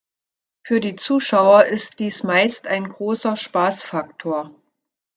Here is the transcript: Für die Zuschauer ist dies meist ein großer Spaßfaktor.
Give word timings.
Für 0.65 0.79
die 0.79 0.95
Zuschauer 0.95 1.65
ist 1.65 1.99
dies 1.99 2.23
meist 2.23 2.65
ein 2.65 2.89
großer 2.89 3.35
Spaßfaktor. 3.35 4.49